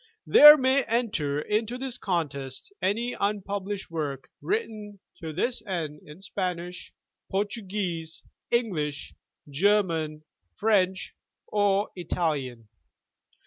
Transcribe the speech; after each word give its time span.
There 0.25 0.57
may 0.57 0.83
enter 0.85 1.39
into 1.39 1.77
this 1.77 1.99
contest 1.99 2.73
any 2.81 3.13
unpublished 3.13 3.91
work 3.91 4.31
written 4.41 4.99
to 5.21 5.31
this 5.31 5.61
end 5.67 6.01
in 6.03 6.23
Spanish, 6.23 6.91
Portuguese, 7.29 8.23
English, 8.49 9.13
German, 9.47 10.23
French 10.55 11.13
or 11.45 11.91
Italian. 11.95 12.67